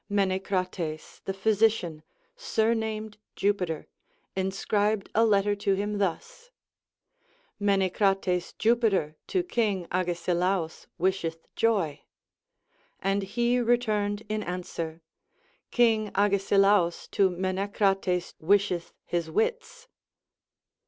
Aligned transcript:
Menecrates 0.11 1.21
the 1.25 1.31
phy 1.35 1.51
sician, 1.51 2.01
surnamed 2.35 3.19
Jupiter, 3.35 3.87
inscribed 4.35 5.11
a 5.13 5.23
letter 5.23 5.55
to 5.57 5.75
him 5.75 5.99
thus: 5.99 6.49
Menecrates 7.61 8.57
Jupiter 8.57 9.15
to 9.27 9.43
King 9.43 9.85
Agesilaus 9.91 10.87
wisheth 10.97 11.45
joy. 11.55 12.01
And 12.99 13.21
he 13.21 13.59
returned 13.59 14.23
in 14.27 14.41
answ^er: 14.41 15.01
King 15.69 16.09
Agesilaus 16.15 17.07
to 17.11 17.29
Menecrates 17.29 18.33
wisheth 18.39 18.93
his 19.05 19.29
Avits. 19.29 19.85